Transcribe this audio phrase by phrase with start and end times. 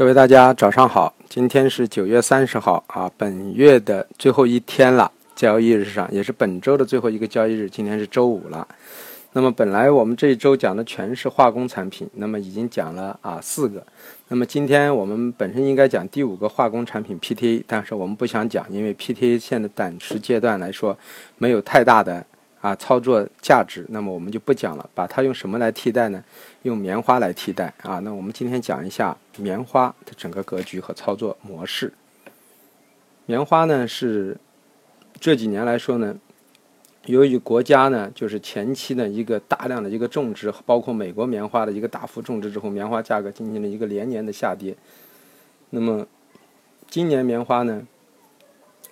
[0.00, 8.66] 各位大家早上好，今天是九月三十号啊，本月的最后一天了，交易日上也是本周的最后一个交易日，今天是周五了。
[9.34, 13.86] 那么本来我们这一周讲的全是化工产品，那么已经讲了啊四个，
[14.28, 20.96] 那么今天我们本身应该讲第五个化工产品 PTA，但是我们不想讲，因为 PTA 现在暂时阶段来说
[21.36, 22.24] 没有太大的。
[22.60, 26.22] 啊，操作价值，那么我们就不讲了，把它用什么来替代呢？
[26.62, 27.98] 用棉花来替代啊。
[28.00, 31.92] 那我们今天讲一下棉花的整个格局和操作模式。
[33.24, 34.36] 棉花呢是
[35.18, 36.14] 这几年来说呢，
[37.06, 44.76] 由于国家呢就是前期的一个大量的一个种植，包括美国棉花的一个大幅种植之后，棉花价格进行了一个连年的下跌。
[45.70, 46.06] 那么
[46.88, 47.86] 今年棉花呢？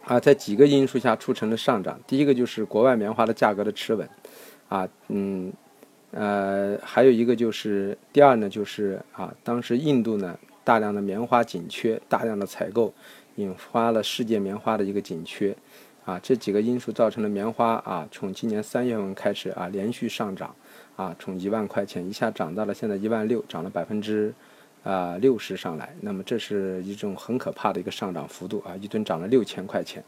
[0.04, 2.00] 啊，在几个因素下促成了上涨。
[2.06, 4.08] 第一个就是国外棉花的价格的持稳，
[4.68, 5.52] 啊，嗯，
[6.12, 12.94] 呃，还有一个就是第二呢，就是啊，当时印度呢大量的棉花紧缺，大量的采购，
[13.36, 15.54] 引发了世界棉花的一个紧缺，
[16.06, 20.54] 啊，这几个因素造成了棉花啊，从今年三月份开始啊连续上涨，
[20.96, 24.32] 啊，从一万块钱一下涨到了现在一万六，涨了百分之。
[24.82, 30.02] 啊，六十上来，那么这是一种很可怕的一个上涨幅度啊，一吨涨了六千块钱。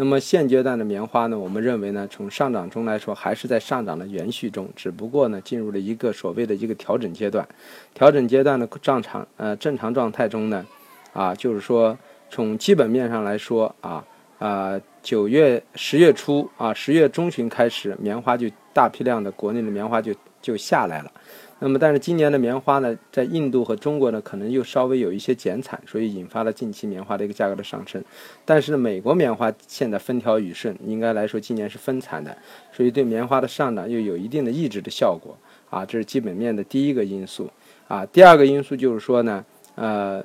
[0.00, 7.46] 那么现阶段的棉花呢，我们认为呢，从上涨中来说，还是在上涨的延续中，只不过呢，进入了一个所谓的一个调整阶段。
[7.94, 10.64] 调整阶段的正常呃正常状态中呢，
[11.12, 11.98] 啊，就是说
[12.30, 14.04] 从基本面上来说啊
[14.38, 20.14] 啊，九月十月初啊，十月中旬开始，棉花就大批量的国内的棉花就
[20.48, 21.12] 就下来了。
[21.60, 28.02] 那么，但是今年的棉花呢，在印度和中国呢，可能又稍微有一些减产，所以引发了近期棉花的一个价格的上升。
[28.44, 32.36] 但是，美国棉花现在风调雨顺，应该来说今年是分产的，
[32.72, 35.36] 所以对棉花的上涨又有一定的抑制的效果
[35.68, 37.50] 啊，这是基本面的第一个因素
[37.88, 38.06] 啊。
[38.06, 40.24] 第二个因素就是说呢，呃，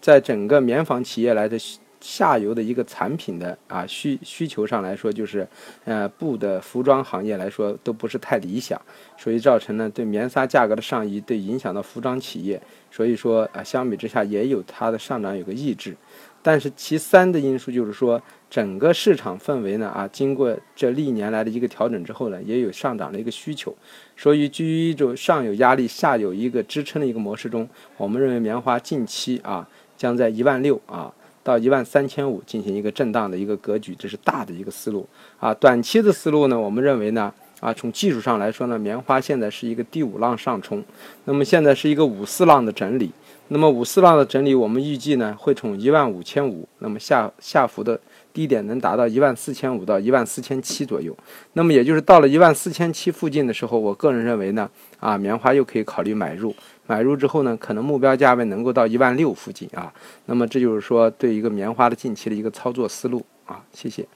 [0.00, 1.58] 在整个棉纺企业来的。
[2.00, 5.46] 下游的一个产品的啊需需求上来说，就是
[5.84, 8.80] 呃布的服装行业来说都不是太理想，
[9.18, 15.94] 所以造成呢对棉纱价格的上移，对影响到服装企业，所以说啊相比之下也有它的上涨有个抑制。
[16.42, 18.18] 但是其三的因素就是说，
[18.48, 23.76] 整个市场氛围呢啊经过这历年来的一个调整之后呢，也有上涨的一个需求，
[24.16, 27.68] 所以基于一种上有压力下有一个支撑的一个模式中，
[27.98, 29.68] 我们认为棉花近期啊
[29.98, 31.12] 将在一万六啊。
[31.42, 35.08] 到一万三千五进行一个震荡的一个格局，这是大的一个思路
[35.38, 35.54] 啊。
[35.54, 40.84] 短期的思路呢，我们认为呢，啊，从技术上来说呢，棉花现在是一个第五浪上冲，
[41.24, 43.10] 那么现在是一个五四浪的整理。
[43.52, 48.00] 那么五四浪的整理，我们预计呢，会从一万五千五，那么下下浮的
[48.32, 51.16] 低点能达到一万四千五到一万四千七左右。
[51.54, 56.54] 那么也就是到了一万四千七附近的时候，我个人认为呢，啊，棉花又可以考虑买入。
[56.86, 59.92] 买入之后呢，可能目标价位能够到一万六附近啊。
[60.26, 63.60] 那么这就是说对一个棉花的近期的一个操作思路啊。
[63.72, 64.06] 谢谢。